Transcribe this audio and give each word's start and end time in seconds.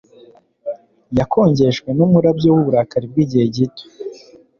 Yakongejwe 1.17 1.89
numurabyo 1.97 2.47
wuburakari 2.51 3.05
bwigihe 3.11 3.45
gito 3.55 3.85